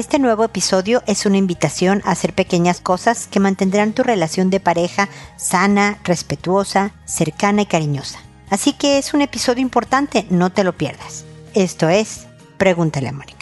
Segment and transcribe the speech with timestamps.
[0.00, 4.58] Este nuevo episodio es una invitación a hacer pequeñas cosas que mantendrán tu relación de
[4.58, 8.18] pareja sana, respetuosa, cercana y cariñosa.
[8.48, 11.26] Así que es un episodio importante, no te lo pierdas.
[11.52, 12.26] Esto es
[12.56, 13.39] Pregúntale a Mónica.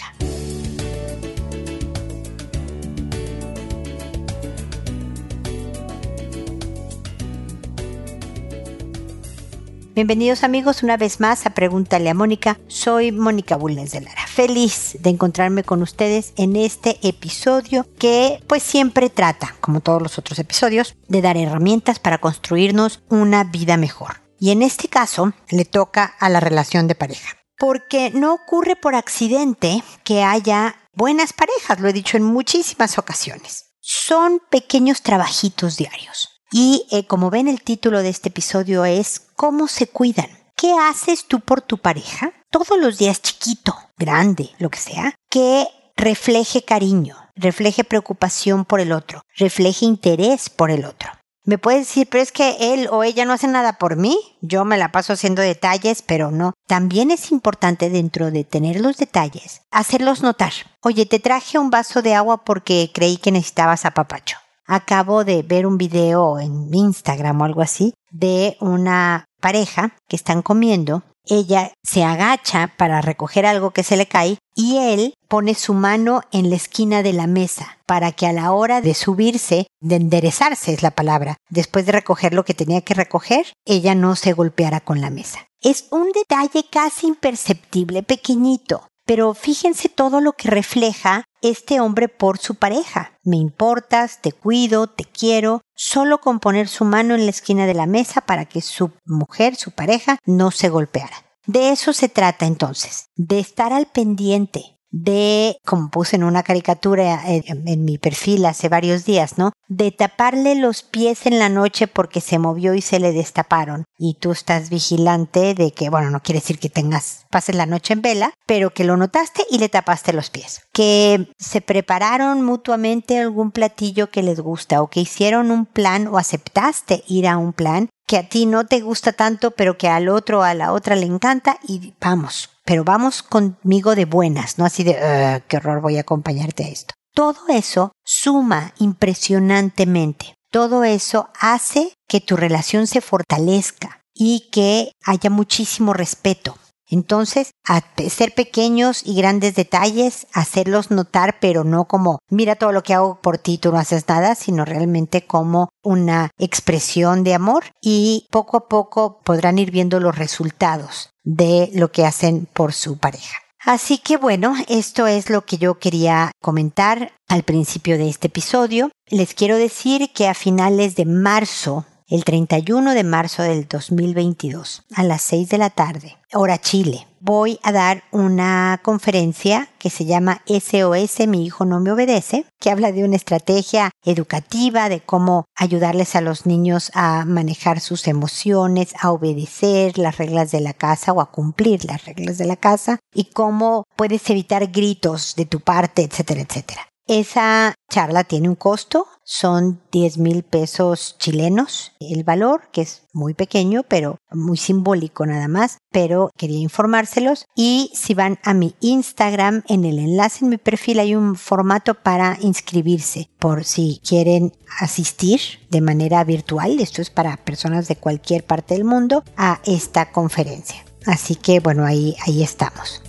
[9.99, 12.57] Bienvenidos amigos una vez más a Pregúntale a Mónica.
[12.69, 14.29] Soy Mónica Bulnes de Lara.
[14.29, 20.17] Feliz de encontrarme con ustedes en este episodio que pues siempre trata, como todos los
[20.17, 24.23] otros episodios, de dar herramientas para construirnos una vida mejor.
[24.39, 27.37] Y en este caso le toca a la relación de pareja.
[27.57, 33.73] Porque no ocurre por accidente que haya buenas parejas, lo he dicho en muchísimas ocasiones.
[33.81, 39.69] Son pequeños trabajitos diarios y eh, como ven el título de este episodio es ¿Cómo
[39.69, 40.29] se cuidan?
[40.57, 42.33] ¿Qué haces tú por tu pareja?
[42.51, 48.93] Todos los días chiquito, grande, lo que sea, que refleje cariño, refleje preocupación por el
[48.93, 51.11] otro, refleje interés por el otro.
[51.45, 54.19] Me puedes decir, pero es que él o ella no hace nada por mí.
[54.43, 56.53] Yo me la paso haciendo detalles, pero no.
[56.67, 60.53] También es importante dentro de tener los detalles, hacerlos notar.
[60.83, 64.37] Oye, te traje un vaso de agua porque creí que necesitabas apapacho
[64.69, 70.43] acabo de ver un video en Instagram o algo así de una pareja que están
[70.43, 71.03] comiendo.
[71.25, 76.23] Ella se agacha para recoger algo que se le cae y él pone su mano
[76.33, 80.73] en la esquina de la mesa para que a la hora de subirse, de enderezarse
[80.73, 84.81] es la palabra, después de recoger lo que tenía que recoger, ella no se golpeara
[84.81, 85.41] con la mesa.
[85.61, 92.37] Es un detalle casi imperceptible, pequeñito, pero fíjense todo lo que refleja este hombre por
[92.37, 93.17] su pareja.
[93.25, 97.73] Me importas, te cuido, te quiero, solo con poner su mano en la esquina de
[97.73, 101.25] la mesa para que su mujer, su pareja, no se golpeara.
[101.47, 107.23] De eso se trata entonces, de estar al pendiente, de, como puse en una caricatura
[107.27, 109.53] en, mi perfil hace varios días, ¿no?
[109.69, 113.85] De taparle los pies en la noche porque se movió y se le destaparon.
[113.99, 117.93] Y tú estás vigilante de que, bueno, no quiere decir que tengas, pases la noche
[117.93, 120.63] en vela, pero que lo notaste y le tapaste los pies.
[120.73, 126.17] Que se prepararon mutuamente algún platillo que les gusta o que hicieron un plan o
[126.17, 130.09] aceptaste ir a un plan que a ti no te gusta tanto, pero que al
[130.09, 134.83] otro a la otra le encanta y vamos, pero vamos conmigo de buenas, no así
[134.83, 136.95] de, qué horror, voy a acompañarte a esto.
[137.19, 140.37] Todo eso suma impresionantemente.
[140.53, 146.57] Todo eso hace que tu relación se fortalezca y que haya muchísimo respeto.
[146.89, 152.85] Entonces, a ser pequeños y grandes detalles, hacerlos notar, pero no como, mira todo lo
[152.85, 157.65] que hago por ti, tú no haces nada, sino realmente como una expresión de amor
[157.83, 162.97] y poco a poco podrán ir viendo los resultados de lo que hacen por su
[162.97, 163.48] pareja.
[163.65, 168.91] Así que bueno, esto es lo que yo quería comentar al principio de este episodio.
[169.09, 175.03] Les quiero decir que a finales de marzo el 31 de marzo del 2022 a
[175.03, 177.08] las 6 de la tarde, hora Chile.
[177.21, 182.71] Voy a dar una conferencia que se llama SOS Mi hijo no me obedece, que
[182.71, 188.95] habla de una estrategia educativa de cómo ayudarles a los niños a manejar sus emociones,
[189.01, 193.01] a obedecer las reglas de la casa o a cumplir las reglas de la casa
[193.13, 196.88] y cómo puedes evitar gritos de tu parte, etcétera, etcétera.
[197.09, 203.33] Esa charla tiene un costo, son 10 mil pesos chilenos el valor, que es muy
[203.33, 207.47] pequeño, pero muy simbólico nada más, pero quería informárselos.
[207.57, 211.95] Y si van a mi Instagram, en el enlace en mi perfil hay un formato
[211.95, 215.41] para inscribirse por si quieren asistir
[215.71, 220.85] de manera virtual, esto es para personas de cualquier parte del mundo, a esta conferencia.
[221.07, 223.01] Así que bueno, ahí, ahí estamos.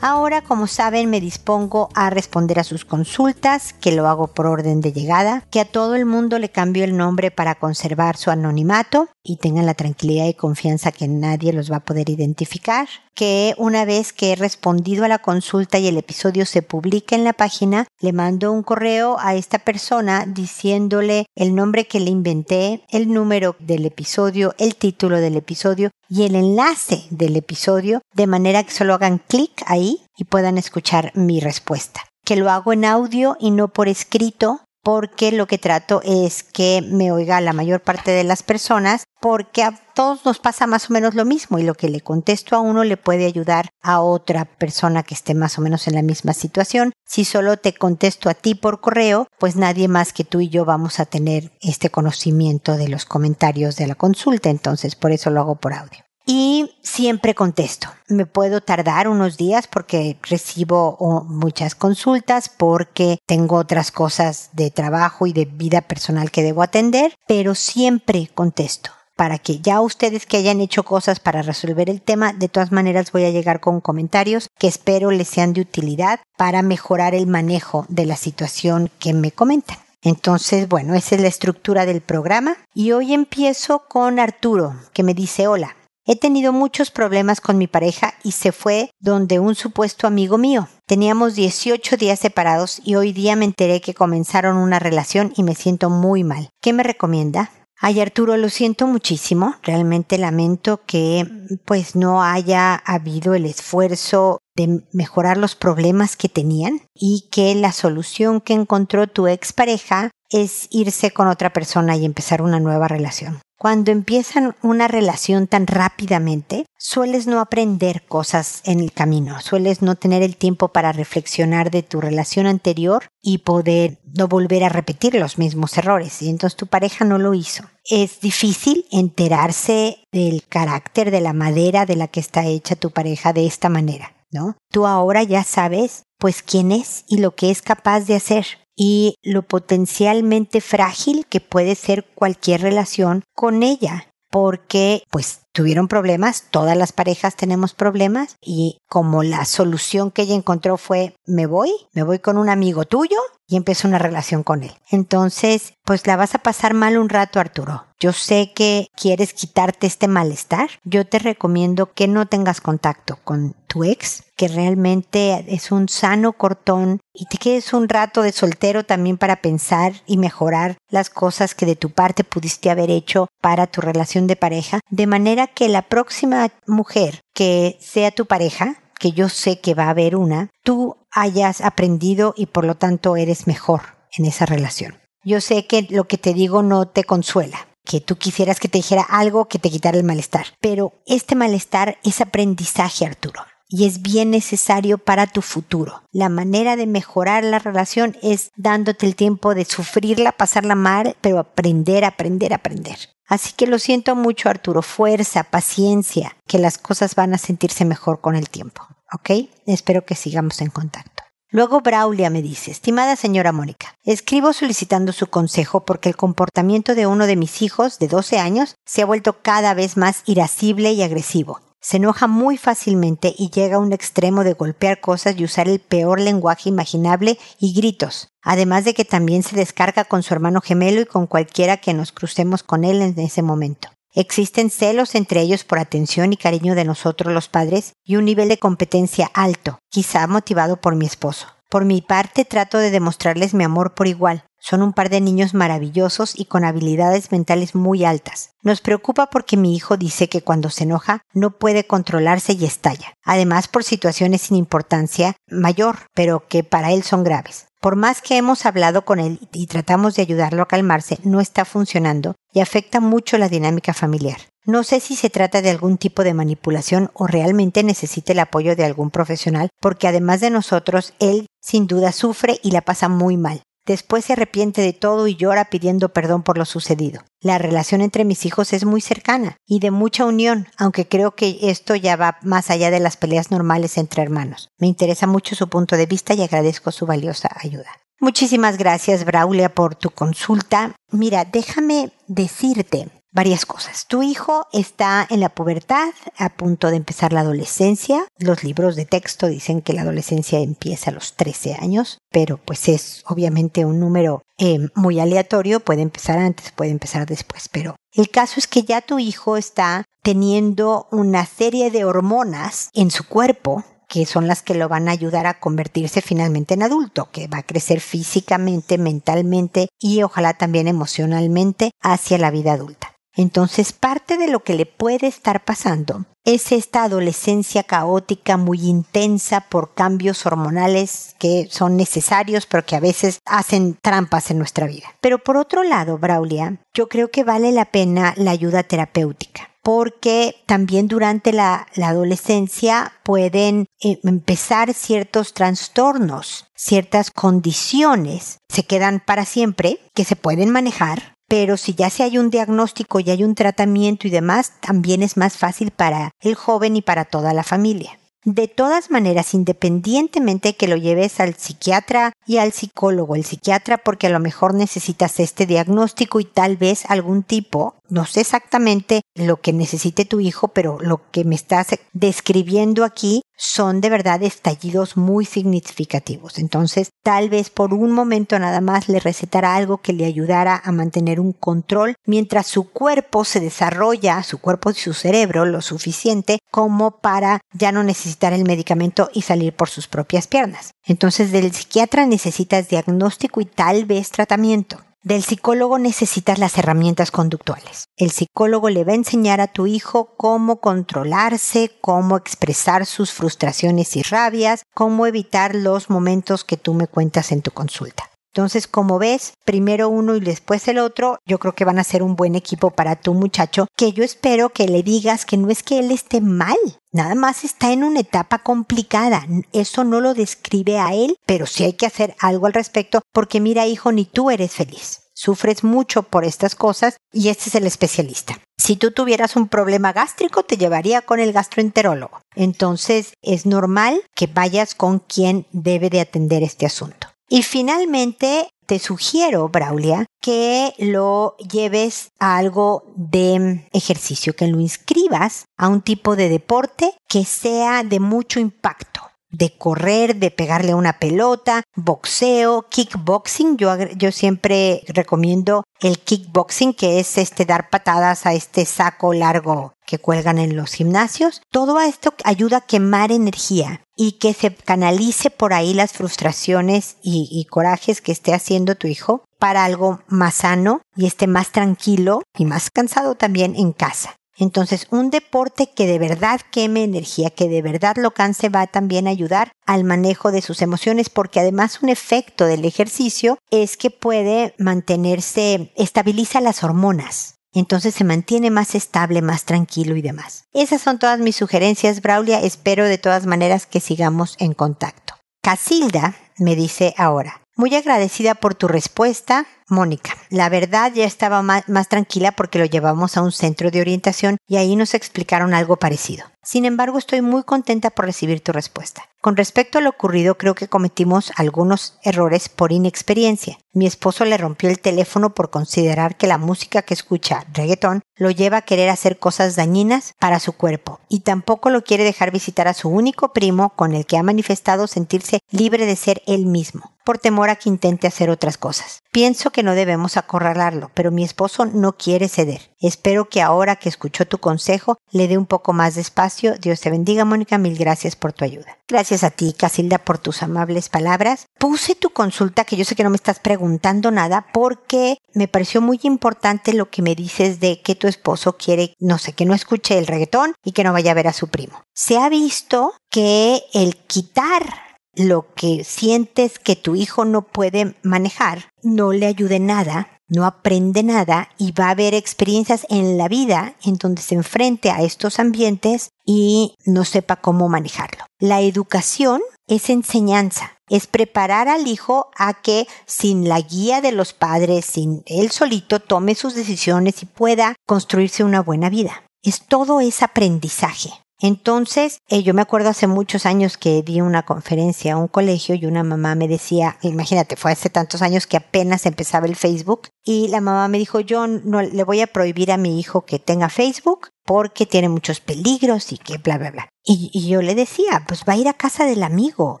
[0.00, 4.80] Ahora, como saben, me dispongo a responder a sus consultas, que lo hago por orden
[4.80, 9.08] de llegada, que a todo el mundo le cambio el nombre para conservar su anonimato
[9.24, 13.84] y tengan la tranquilidad y confianza que nadie los va a poder identificar, que una
[13.84, 17.88] vez que he respondido a la consulta y el episodio se publica en la página,
[18.00, 23.56] le mando un correo a esta persona diciéndole el nombre que le inventé, el número
[23.58, 28.94] del episodio, el título del episodio y el enlace del episodio, de manera que solo
[28.94, 32.02] hagan clic ahí y puedan escuchar mi respuesta.
[32.24, 36.80] Que lo hago en audio y no por escrito porque lo que trato es que
[36.80, 40.94] me oiga la mayor parte de las personas, porque a todos nos pasa más o
[40.94, 44.46] menos lo mismo y lo que le contesto a uno le puede ayudar a otra
[44.46, 46.92] persona que esté más o menos en la misma situación.
[47.04, 50.64] Si solo te contesto a ti por correo, pues nadie más que tú y yo
[50.64, 55.40] vamos a tener este conocimiento de los comentarios de la consulta, entonces por eso lo
[55.42, 56.07] hago por audio.
[56.30, 57.88] Y siempre contesto.
[58.06, 65.26] Me puedo tardar unos días porque recibo muchas consultas, porque tengo otras cosas de trabajo
[65.26, 70.36] y de vida personal que debo atender, pero siempre contesto para que ya ustedes que
[70.36, 74.48] hayan hecho cosas para resolver el tema, de todas maneras voy a llegar con comentarios
[74.60, 79.32] que espero les sean de utilidad para mejorar el manejo de la situación que me
[79.32, 79.78] comentan.
[80.02, 85.14] Entonces, bueno, esa es la estructura del programa y hoy empiezo con Arturo, que me
[85.14, 85.74] dice, hola,
[86.08, 90.66] he tenido muchos problemas con mi pareja y se fue donde un supuesto amigo mío.
[90.86, 95.54] Teníamos 18 días separados y hoy día me enteré que comenzaron una relación y me
[95.54, 96.48] siento muy mal.
[96.62, 97.50] ¿Qué me recomienda?
[97.78, 99.54] Ay Arturo, lo siento muchísimo.
[99.62, 101.28] Realmente lamento que
[101.66, 107.72] pues no haya habido el esfuerzo de mejorar los problemas que tenían y que la
[107.72, 113.40] solución que encontró tu expareja es irse con otra persona y empezar una nueva relación.
[113.58, 119.96] Cuando empiezan una relación tan rápidamente, sueles no aprender cosas en el camino, sueles no
[119.96, 125.16] tener el tiempo para reflexionar de tu relación anterior y poder no volver a repetir
[125.16, 126.22] los mismos errores.
[126.22, 127.64] Y entonces tu pareja no lo hizo.
[127.84, 133.32] Es difícil enterarse del carácter, de la madera de la que está hecha tu pareja
[133.32, 134.56] de esta manera, ¿no?
[134.70, 138.46] Tú ahora ya sabes pues quién es y lo que es capaz de hacer
[138.78, 146.44] y lo potencialmente frágil que puede ser cualquier relación con ella, porque pues tuvieron problemas,
[146.52, 151.72] todas las parejas tenemos problemas y como la solución que ella encontró fue me voy,
[151.92, 154.72] me voy con un amigo tuyo y empiezo una relación con él.
[154.90, 157.86] Entonces, pues la vas a pasar mal un rato, Arturo.
[157.98, 160.68] Yo sé que quieres quitarte este malestar.
[160.84, 166.34] Yo te recomiendo que no tengas contacto con tu ex, que realmente es un sano
[166.34, 171.54] cortón y te quedes un rato de soltero también para pensar y mejorar las cosas
[171.54, 175.68] que de tu parte pudiste haber hecho para tu relación de pareja, de manera que
[175.68, 180.50] la próxima mujer que sea tu pareja, que yo sé que va a haber una,
[180.62, 183.80] tú hayas aprendido y por lo tanto eres mejor
[184.16, 184.98] en esa relación.
[185.24, 188.78] Yo sé que lo que te digo no te consuela, que tú quisieras que te
[188.78, 194.02] dijera algo que te quitara el malestar, pero este malestar es aprendizaje, Arturo y es
[194.02, 196.02] bien necesario para tu futuro.
[196.10, 201.38] La manera de mejorar la relación es dándote el tiempo de sufrirla, pasarla mal, pero
[201.38, 202.98] aprender, aprender, aprender.
[203.28, 204.82] Así que lo siento mucho, Arturo.
[204.82, 208.86] Fuerza, paciencia, que las cosas van a sentirse mejor con el tiempo.
[209.12, 209.48] ¿Ok?
[209.66, 211.22] Espero que sigamos en contacto.
[211.50, 217.06] Luego Braulia me dice, estimada señora Mónica, escribo solicitando su consejo porque el comportamiento de
[217.06, 221.02] uno de mis hijos de 12 años se ha vuelto cada vez más irascible y
[221.02, 221.60] agresivo.
[221.88, 225.80] Se enoja muy fácilmente y llega a un extremo de golpear cosas y usar el
[225.80, 231.00] peor lenguaje imaginable y gritos, además de que también se descarga con su hermano gemelo
[231.00, 233.88] y con cualquiera que nos crucemos con él en ese momento.
[234.12, 238.50] Existen celos entre ellos por atención y cariño de nosotros los padres y un nivel
[238.50, 241.46] de competencia alto, quizá motivado por mi esposo.
[241.70, 245.54] Por mi parte trato de demostrarles mi amor por igual, son un par de niños
[245.54, 248.50] maravillosos y con habilidades mentales muy altas.
[248.62, 253.14] Nos preocupa porque mi hijo dice que cuando se enoja no puede controlarse y estalla.
[253.24, 257.66] Además por situaciones sin importancia mayor, pero que para él son graves.
[257.80, 261.64] Por más que hemos hablado con él y tratamos de ayudarlo a calmarse, no está
[261.64, 264.38] funcionando y afecta mucho la dinámica familiar.
[264.64, 268.76] No sé si se trata de algún tipo de manipulación o realmente necesite el apoyo
[268.76, 273.36] de algún profesional, porque además de nosotros, él sin duda sufre y la pasa muy
[273.36, 273.62] mal.
[273.88, 277.22] Después se arrepiente de todo y llora pidiendo perdón por lo sucedido.
[277.40, 281.58] La relación entre mis hijos es muy cercana y de mucha unión, aunque creo que
[281.62, 284.68] esto ya va más allá de las peleas normales entre hermanos.
[284.78, 287.90] Me interesa mucho su punto de vista y agradezco su valiosa ayuda.
[288.20, 290.94] Muchísimas gracias, Braulia, por tu consulta.
[291.10, 294.06] Mira, déjame decirte varias cosas.
[294.06, 298.26] Tu hijo está en la pubertad, a punto de empezar la adolescencia.
[298.38, 302.88] Los libros de texto dicen que la adolescencia empieza a los 13 años, pero pues
[302.88, 308.30] es obviamente un número eh, muy aleatorio, puede empezar antes, puede empezar después, pero el
[308.30, 313.84] caso es que ya tu hijo está teniendo una serie de hormonas en su cuerpo
[314.08, 317.58] que son las que lo van a ayudar a convertirse finalmente en adulto, que va
[317.58, 323.17] a crecer físicamente, mentalmente y ojalá también emocionalmente hacia la vida adulta.
[323.38, 329.60] Entonces, parte de lo que le puede estar pasando es esta adolescencia caótica muy intensa
[329.60, 335.14] por cambios hormonales que son necesarios, pero que a veces hacen trampas en nuestra vida.
[335.20, 340.56] Pero por otro lado, Braulia, yo creo que vale la pena la ayuda terapéutica porque
[340.66, 349.98] también durante la, adolescencia pueden eh, empezar ciertos trastornos, ciertas condiciones, se quedan para siempre,
[350.12, 354.28] que se pueden manejar, pero si ya se hay un diagnóstico y hay un tratamiento
[354.28, 358.18] y demás, también es más fácil para el joven y para toda la familia.
[358.44, 364.28] De todas maneras, independientemente que lo lleves al psiquiatra y al psicólogo, el psiquiatra porque
[364.28, 369.60] a lo mejor necesitas este diagnóstico y tal vez algún tipo, no sé exactamente lo
[369.60, 375.16] que necesite tu hijo, pero lo que me estás describiendo aquí son de verdad estallidos
[375.16, 376.58] muy significativos.
[376.58, 380.92] Entonces, tal vez por un momento nada más le recetará algo que le ayudara a
[380.92, 386.58] mantener un control mientras su cuerpo se desarrolla, su cuerpo y su cerebro, lo suficiente
[386.70, 390.92] como para ya no necesitar el medicamento y salir por sus propias piernas.
[391.04, 394.98] Entonces, del psiquiatra necesitas diagnóstico y tal vez tratamiento.
[395.28, 398.06] Del psicólogo necesitas las herramientas conductuales.
[398.16, 404.16] El psicólogo le va a enseñar a tu hijo cómo controlarse, cómo expresar sus frustraciones
[404.16, 408.30] y rabias, cómo evitar los momentos que tú me cuentas en tu consulta.
[408.52, 412.22] Entonces, como ves, primero uno y después el otro, yo creo que van a ser
[412.22, 415.82] un buen equipo para tu muchacho, que yo espero que le digas que no es
[415.82, 416.76] que él esté mal,
[417.12, 419.46] nada más está en una etapa complicada.
[419.72, 423.60] Eso no lo describe a él, pero sí hay que hacer algo al respecto, porque
[423.60, 425.20] mira, hijo, ni tú eres feliz.
[425.34, 428.58] Sufres mucho por estas cosas y este es el especialista.
[428.76, 432.40] Si tú tuvieras un problema gástrico, te llevaría con el gastroenterólogo.
[432.56, 437.28] Entonces, es normal que vayas con quien debe de atender este asunto.
[437.48, 445.64] Y finalmente, te sugiero, Braulia, que lo lleves a algo de ejercicio, que lo inscribas
[445.76, 450.96] a un tipo de deporte que sea de mucho impacto de correr, de pegarle a
[450.96, 453.76] una pelota, boxeo, kickboxing.
[453.76, 459.94] Yo, yo siempre recomiendo el kickboxing, que es este dar patadas a este saco largo
[460.06, 461.62] que cuelgan en los gimnasios.
[461.70, 467.64] Todo esto ayuda a quemar energía y que se canalice por ahí las frustraciones y,
[467.70, 472.64] corajes que esté haciendo tu hijo para algo más sano y esté más tranquilo y
[472.64, 474.34] más cansado también en casa.
[474.56, 478.86] Entonces, un deporte que de verdad queme energía, que de verdad lo canse, va a
[478.88, 484.10] también ayudar al manejo de sus emociones, porque además un efecto del ejercicio es que
[484.10, 487.57] puede mantenerse, estabiliza las hormonas.
[487.72, 490.64] Entonces se mantiene más estable, más tranquilo y demás.
[490.72, 492.60] Esas son todas mis sugerencias, Braulia.
[492.60, 495.34] Espero de todas maneras que sigamos en contacto.
[495.62, 500.36] Casilda me dice ahora, muy agradecida por tu respuesta, Mónica.
[500.50, 504.76] La verdad ya estaba más, tranquila porque lo llevamos a un centro de orientación y
[504.76, 506.44] ahí nos explicaron algo parecido.
[506.62, 509.22] Sin embargo, estoy muy contenta por recibir tu respuesta.
[509.40, 513.78] Con respecto a lo ocurrido, creo que cometimos algunos errores por inexperiencia.
[513.94, 518.50] Mi esposo le rompió el teléfono por considerar que la música que escucha, reggaetón, lo
[518.50, 522.88] lleva a querer hacer cosas dañinas para su cuerpo y tampoco lo quiere dejar visitar
[522.88, 527.12] a su único primo con el que ha manifestado sentirse libre de ser él mismo,
[527.24, 529.22] por temor a que intente hacer otras cosas.
[529.30, 532.90] Pienso que no debemos acorralarlo, pero mi esposo no quiere ceder.
[533.00, 536.76] Espero que ahora que escuchó tu consejo le dé un poco más de espacio.
[536.78, 537.78] Dios te bendiga, Mónica.
[537.78, 538.98] Mil gracias por tu ayuda.
[539.06, 541.66] Gracias a ti, Casilda, por tus amables palabras.
[541.78, 546.00] Puse tu consulta, que yo sé que no me estás preguntando nada, porque me pareció
[546.00, 549.74] muy importante lo que me dices de que tu esposo quiere, no sé, que no
[549.74, 552.02] escuche el reggaetón y que no vaya a ver a su primo.
[552.14, 555.07] Se ha visto que el quitar
[555.38, 561.22] lo que sientes que tu hijo no puede manejar, no le ayude nada, no aprende
[561.22, 565.58] nada y va a haber experiencias en la vida en donde se enfrente a estos
[565.58, 568.44] ambientes y no sepa cómo manejarlo.
[568.58, 574.52] La educación es enseñanza, es preparar al hijo a que sin la guía de los
[574.52, 579.44] padres, sin él solito, tome sus decisiones y pueda construirse una buena vida.
[579.62, 581.30] Es todo ese aprendizaje.
[581.60, 585.96] Entonces, eh, yo me acuerdo hace muchos años que di una conferencia a un colegio
[585.96, 590.28] y una mamá me decía, imagínate, fue hace tantos años que apenas empezaba el Facebook
[590.44, 593.58] y la mamá me dijo, yo no le voy a prohibir a mi hijo que
[593.58, 597.08] tenga Facebook porque tiene muchos peligros y que bla, bla, bla.
[597.24, 600.00] Y, yo le decía, pues va a ir a casa del amigo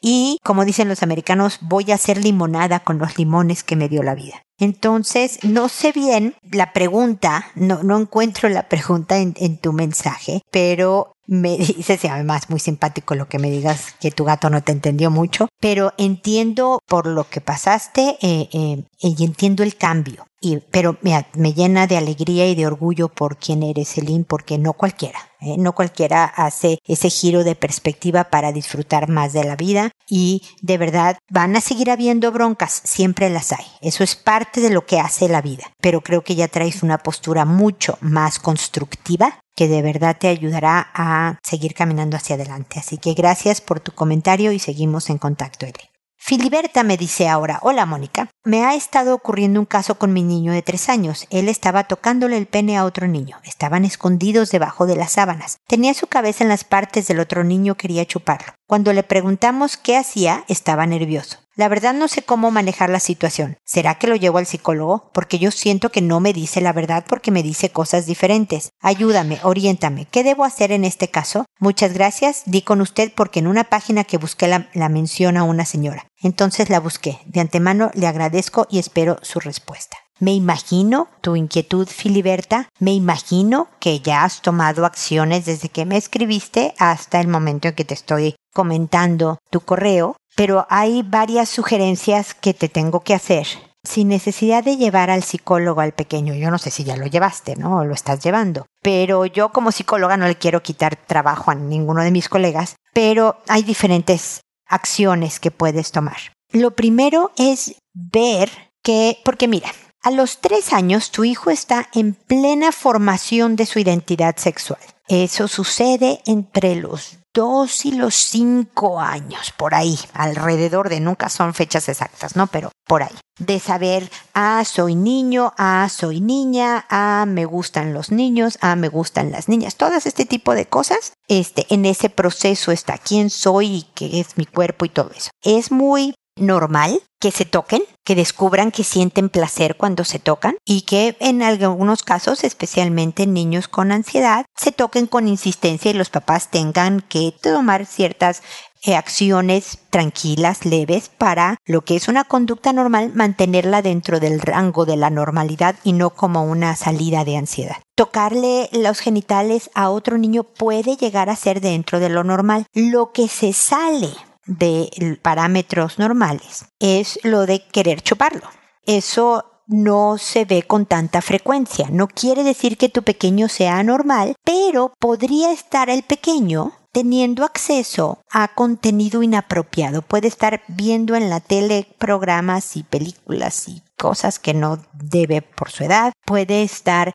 [0.00, 4.02] y, como dicen los americanos, voy a hacer limonada con los limones que me dio
[4.02, 4.42] la vida.
[4.58, 10.42] Entonces, no sé bien la pregunta, no, no encuentro la pregunta en, en tu mensaje,
[10.50, 14.62] pero me dices, y además muy simpático lo que me digas que tu gato no
[14.62, 20.26] te entendió mucho, pero entiendo por lo que pasaste eh, eh, y entiendo el cambio.
[20.70, 25.18] Pero me, llena de alegría y de orgullo por quién eres, Elin, porque no cualquiera,
[25.40, 25.56] ¿eh?
[25.58, 30.78] no cualquiera hace ese giro de perspectiva para disfrutar más de la vida y de
[30.78, 33.64] verdad van a seguir habiendo broncas, siempre las hay.
[33.80, 36.98] Eso es parte de lo que hace la vida, pero creo que ya traes una
[36.98, 42.80] postura mucho más constructiva que de verdad te ayudará a seguir caminando hacia adelante.
[42.80, 45.93] Así que gracias por tu comentario y seguimos en contacto, Eli.
[46.26, 50.52] Filiberta me dice ahora, hola Mónica, me ha estado ocurriendo un caso con mi niño
[50.52, 51.26] de tres años.
[51.28, 53.36] Él estaba tocándole el pene a otro niño.
[53.44, 55.58] Estaban escondidos debajo de las sábanas.
[55.68, 58.54] Tenía su cabeza en las partes del otro niño, quería chuparlo.
[58.66, 61.43] Cuando le preguntamos qué hacía, estaba nervioso.
[61.56, 63.58] La verdad no sé cómo manejar la situación.
[63.64, 65.10] ¿Será que lo llevo al psicólogo?
[65.12, 68.70] Porque yo siento que no me dice la verdad porque me dice cosas diferentes.
[68.80, 70.06] Ayúdame, oriéntame.
[70.06, 71.44] ¿Qué debo hacer en este caso?
[71.60, 72.42] Muchas gracias.
[72.46, 76.08] Di con usted porque en una página que busqué la, la menciona una señora.
[76.20, 77.20] Entonces la busqué.
[77.26, 79.96] De antemano le agradezco y espero su respuesta.
[80.18, 82.68] Me imagino tu inquietud, Filiberta.
[82.80, 87.74] Me imagino que ya has tomado acciones desde que me escribiste hasta el momento en
[87.74, 93.46] que te estoy comentando tu correo pero hay varias sugerencias que te tengo que hacer.
[93.86, 97.54] Sin necesidad de llevar al psicólogo al pequeño, yo no sé si ya lo llevaste,
[97.56, 97.78] ¿no?
[97.78, 98.66] O lo estás llevando.
[98.82, 103.36] Pero yo como psicóloga no le quiero quitar trabajo a ninguno de mis colegas, pero
[103.46, 106.16] hay diferentes acciones que puedes tomar.
[106.50, 108.50] Lo primero es ver
[108.82, 109.70] que, porque mira,
[110.02, 114.80] a los tres años tu hijo está en plena formación de su identidad sexual.
[115.08, 121.52] Eso sucede entre los dos y los cinco años, por ahí, alrededor de, nunca son
[121.52, 122.46] fechas exactas, ¿no?
[122.46, 123.14] Pero por ahí.
[123.38, 128.88] De saber, ah, soy niño, ah, soy niña, ah, me gustan los niños, ah, me
[128.88, 129.74] gustan las niñas.
[129.74, 134.38] Todas este tipo de cosas, este, en ese proceso está quién soy y qué es
[134.38, 135.30] mi cuerpo y todo eso.
[135.42, 140.82] Es muy normal que se toquen, que descubran que sienten placer cuando se tocan y
[140.82, 146.50] que en algunos casos, especialmente niños con ansiedad, se toquen con insistencia y los papás
[146.50, 148.42] tengan que tomar ciertas
[148.86, 154.84] eh, acciones tranquilas, leves, para lo que es una conducta normal, mantenerla dentro del rango
[154.84, 157.76] de la normalidad y no como una salida de ansiedad.
[157.94, 162.66] Tocarle los genitales a otro niño puede llegar a ser dentro de lo normal.
[162.74, 164.10] Lo que se sale
[164.46, 168.48] de parámetros normales es lo de querer chuparlo.
[168.86, 171.88] Eso no se ve con tanta frecuencia.
[171.90, 178.18] No quiere decir que tu pequeño sea normal, pero podría estar el pequeño teniendo acceso
[178.30, 180.00] a contenido inapropiado.
[180.02, 185.70] Puede estar viendo en la tele programas y películas y cosas que no debe por
[185.70, 186.12] su edad.
[186.24, 187.12] Puede estar,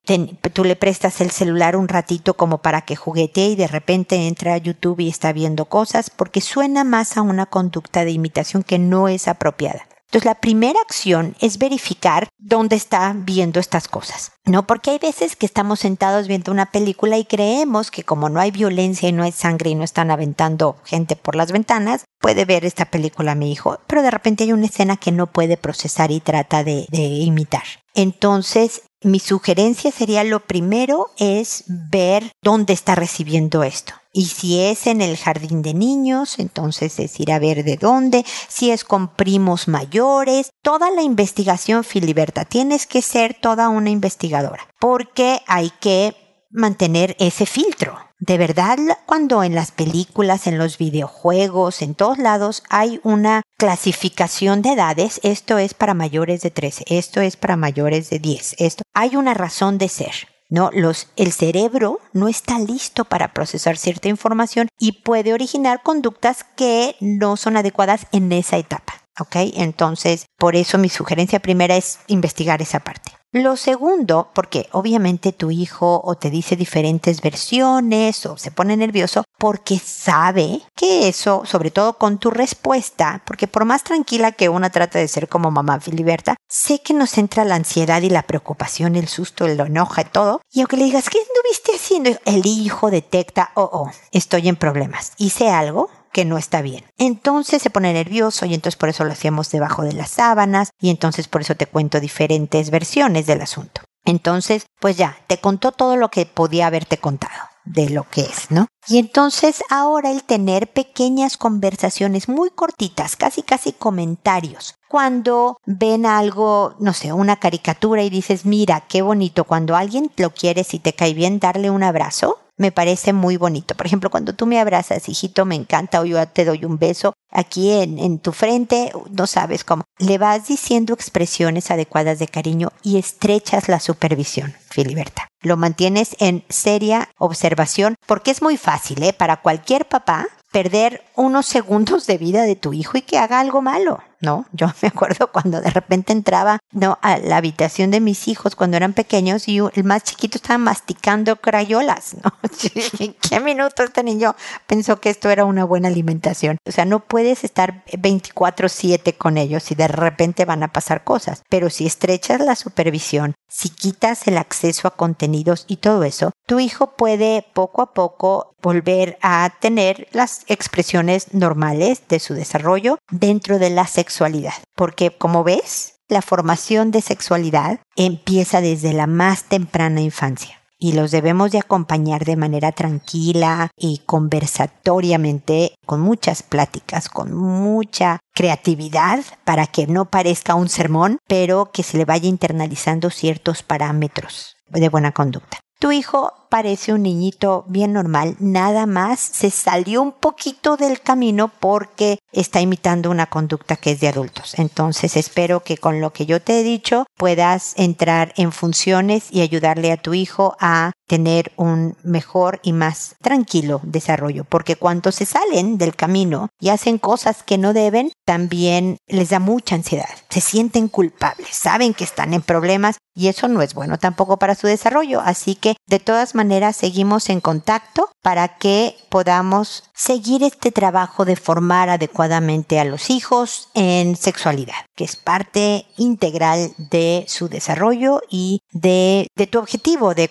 [0.53, 4.53] tú le prestas el celular un ratito como para que juguete y de repente entra
[4.53, 8.77] a YouTube y está viendo cosas porque suena más a una conducta de imitación que
[8.77, 9.87] no es apropiada.
[10.09, 14.65] Entonces, la primera acción es verificar dónde está viendo estas cosas, ¿no?
[14.65, 18.49] Porque hay veces que estamos sentados viendo una película y creemos que como no hay
[18.49, 22.65] violencia y no hay sangre y no están aventando gente por las ventanas, puede ver
[22.65, 26.21] esta película mi hijo, pero de repente hay una escena que no puede procesar y
[26.21, 27.63] trata de, de imitar.
[27.93, 33.93] Entonces, mi sugerencia sería lo primero es ver dónde está recibiendo esto.
[34.11, 38.25] Y si es en el jardín de niños, entonces es ir a ver de dónde,
[38.47, 44.67] si es con primos mayores, toda la investigación, Filiberta, tienes que ser toda una investigadora,
[44.79, 46.15] porque hay que
[46.49, 48.08] mantener ese filtro.
[48.19, 54.61] De verdad, cuando en las películas, en los videojuegos, en todos lados hay una clasificación
[54.61, 58.83] de edades, esto es para mayores de 13, esto es para mayores de 10, esto
[58.93, 60.11] hay una razón de ser.
[60.49, 66.97] No, el cerebro no está listo para procesar cierta información y puede originar conductas que
[66.99, 68.95] no son adecuadas en esa etapa.
[69.19, 69.35] ¿Ok?
[69.55, 73.08] Entonces, por eso mi sugerencia primera es investigar esa parte.
[73.31, 79.23] Lo segundo, porque obviamente tu hijo o te dice diferentes versiones o se pone nervioso
[79.37, 84.71] porque sabe que eso, sobre todo con tu respuesta, porque por más tranquila que una
[84.71, 88.95] trata de ser como mamá Filiberta, sé que nos entra la ansiedad y la preocupación,
[88.95, 90.41] el susto, el enoja y todo.
[90.51, 92.19] Y aunque le digas, ¿qué estuviste haciendo?
[92.25, 95.11] El hijo detecta, oh, oh, estoy en problemas.
[95.17, 96.85] Hice algo, que no está bien.
[96.97, 100.89] Entonces se pone nervioso y entonces por eso lo hacíamos debajo de las sábanas y
[100.89, 103.81] entonces por eso te cuento diferentes versiones del asunto.
[104.05, 108.49] Entonces, pues ya, te contó todo lo que podía haberte contado de lo que es,
[108.49, 108.67] ¿no?
[108.87, 116.75] Y entonces ahora el tener pequeñas conversaciones muy cortitas, casi casi comentarios, cuando ven algo,
[116.79, 120.93] no sé, una caricatura y dices, mira, qué bonito, cuando alguien lo quieres y te
[120.93, 123.73] cae bien, darle un abrazo, me parece muy bonito.
[123.73, 127.13] Por ejemplo, cuando tú me abrazas, hijito, me encanta, o yo te doy un beso
[127.31, 129.85] aquí en, en tu frente, no sabes cómo.
[129.97, 135.29] Le vas diciendo expresiones adecuadas de cariño y estrechas la supervisión, Filiberta.
[135.41, 139.13] Lo mantienes en seria observación porque es muy fácil, ¿eh?
[139.13, 143.61] Para cualquier papá perder unos segundos de vida de tu hijo y que haga algo
[143.61, 143.99] malo.
[144.21, 144.45] ¿no?
[144.51, 146.97] Yo me acuerdo cuando de repente entraba, ¿no?
[147.01, 151.37] A la habitación de mis hijos cuando eran pequeños y el más chiquito estaba masticando
[151.37, 152.33] crayolas, ¿no?
[153.29, 154.35] ¿Qué minuto este niño
[154.67, 156.57] pensó que esto era una buena alimentación?
[156.67, 161.43] O sea, no puedes estar 24/7 con ellos y de repente van a pasar cosas,
[161.49, 166.59] pero si estrechas la supervisión, si quitas el acceso a contenidos y todo eso, tu
[166.59, 173.59] hijo puede poco a poco volver a tener las expresiones normales de su desarrollo dentro
[173.59, 174.53] de la sexualidad.
[174.75, 181.11] Porque como ves, la formación de sexualidad empieza desde la más temprana infancia y los
[181.11, 189.67] debemos de acompañar de manera tranquila y conversatoriamente, con muchas pláticas, con mucha creatividad para
[189.67, 195.11] que no parezca un sermón, pero que se le vaya internalizando ciertos parámetros de buena
[195.11, 195.59] conducta.
[195.79, 201.47] Tu hijo parece un niñito bien normal, nada más se salió un poquito del camino
[201.47, 204.59] porque está imitando una conducta que es de adultos.
[204.59, 209.39] Entonces espero que con lo que yo te he dicho puedas entrar en funciones y
[209.39, 215.25] ayudarle a tu hijo a tener un mejor y más tranquilo desarrollo, porque cuando se
[215.25, 220.39] salen del camino y hacen cosas que no deben, también les da mucha ansiedad, se
[220.39, 224.67] sienten culpables, saben que están en problemas y eso no es bueno tampoco para su
[224.67, 231.25] desarrollo, así que de todas maneras seguimos en contacto para que podamos seguir este trabajo
[231.25, 238.21] de formar adecuadamente a los hijos en sexualidad, que es parte integral de su desarrollo
[238.29, 240.29] y de, de tu objetivo de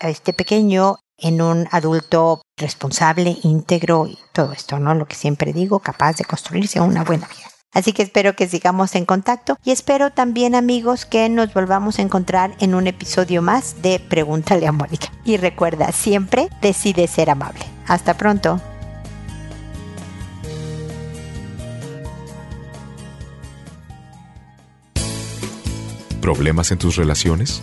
[0.00, 4.94] a este pequeño en un adulto responsable, íntegro y todo esto, ¿no?
[4.94, 7.50] Lo que siempre digo, capaz de construirse una buena vida.
[7.72, 12.02] Así que espero que sigamos en contacto y espero también amigos que nos volvamos a
[12.02, 15.12] encontrar en un episodio más de Pregúntale a Mónica.
[15.24, 17.60] Y recuerda, siempre decide ser amable.
[17.86, 18.60] Hasta pronto.
[26.22, 27.62] ¿Problemas en tus relaciones?